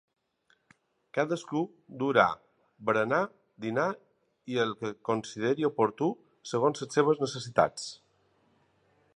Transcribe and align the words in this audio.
Cadascú 1.17 1.59
es 1.67 1.97
portarà 2.03 2.23
esmorzar, 2.31 3.21
dinar 3.67 3.85
i 4.55 4.59
el 4.65 4.75
que 4.81 4.93
considere 5.11 5.71
oportú 5.71 6.11
segons 6.55 6.85
les 6.87 6.99
seues 7.01 7.23
necessitats. 7.29 7.89